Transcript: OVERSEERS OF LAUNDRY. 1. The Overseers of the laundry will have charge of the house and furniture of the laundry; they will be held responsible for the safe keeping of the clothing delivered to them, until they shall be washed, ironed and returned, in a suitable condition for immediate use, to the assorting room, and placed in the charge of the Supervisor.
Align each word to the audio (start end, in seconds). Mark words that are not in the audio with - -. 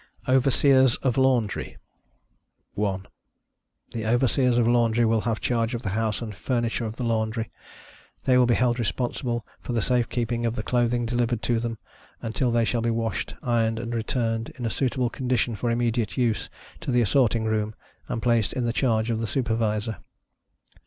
OVERSEERS 0.27 0.95
OF 1.03 1.15
LAUNDRY. 1.15 1.77
1. 2.73 3.05
The 3.93 4.05
Overseers 4.07 4.57
of 4.57 4.65
the 4.65 4.71
laundry 4.71 5.05
will 5.05 5.21
have 5.21 5.39
charge 5.39 5.75
of 5.75 5.83
the 5.83 5.89
house 5.89 6.23
and 6.23 6.33
furniture 6.35 6.85
of 6.87 6.95
the 6.95 7.03
laundry; 7.03 7.51
they 8.25 8.35
will 8.35 8.47
be 8.47 8.55
held 8.55 8.79
responsible 8.79 9.45
for 9.59 9.73
the 9.73 9.81
safe 9.83 10.09
keeping 10.09 10.43
of 10.43 10.55
the 10.55 10.63
clothing 10.63 11.05
delivered 11.05 11.43
to 11.43 11.59
them, 11.59 11.77
until 12.19 12.49
they 12.49 12.65
shall 12.65 12.81
be 12.81 12.89
washed, 12.89 13.35
ironed 13.43 13.77
and 13.77 13.93
returned, 13.93 14.49
in 14.57 14.65
a 14.65 14.71
suitable 14.71 15.11
condition 15.11 15.55
for 15.55 15.69
immediate 15.69 16.17
use, 16.17 16.49
to 16.79 16.89
the 16.89 17.01
assorting 17.03 17.43
room, 17.43 17.75
and 18.07 18.23
placed 18.23 18.53
in 18.53 18.65
the 18.65 18.73
charge 18.73 19.11
of 19.11 19.19
the 19.19 19.27
Supervisor. 19.27 19.97